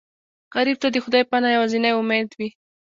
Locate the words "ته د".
0.81-0.97